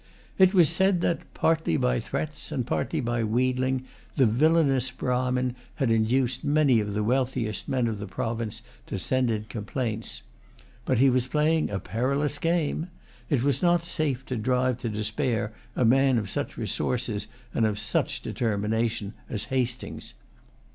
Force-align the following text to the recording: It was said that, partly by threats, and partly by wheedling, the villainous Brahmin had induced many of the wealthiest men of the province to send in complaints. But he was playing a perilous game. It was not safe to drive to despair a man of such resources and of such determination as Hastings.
It 0.39 0.55
was 0.55 0.67
said 0.67 1.01
that, 1.01 1.31
partly 1.35 1.77
by 1.77 1.99
threats, 1.99 2.51
and 2.51 2.65
partly 2.65 3.01
by 3.01 3.23
wheedling, 3.23 3.83
the 4.15 4.25
villainous 4.25 4.89
Brahmin 4.89 5.55
had 5.75 5.91
induced 5.91 6.43
many 6.43 6.79
of 6.79 6.95
the 6.95 7.03
wealthiest 7.03 7.69
men 7.69 7.85
of 7.87 7.99
the 7.99 8.07
province 8.07 8.63
to 8.87 8.97
send 8.97 9.29
in 9.29 9.43
complaints. 9.43 10.23
But 10.85 10.97
he 10.97 11.11
was 11.11 11.27
playing 11.27 11.69
a 11.69 11.77
perilous 11.79 12.39
game. 12.39 12.87
It 13.29 13.43
was 13.43 13.61
not 13.61 13.83
safe 13.83 14.25
to 14.25 14.37
drive 14.37 14.79
to 14.79 14.89
despair 14.89 15.53
a 15.75 15.85
man 15.85 16.17
of 16.17 16.31
such 16.31 16.57
resources 16.57 17.27
and 17.53 17.67
of 17.67 17.77
such 17.77 18.23
determination 18.23 19.13
as 19.29 19.43
Hastings. 19.53 20.15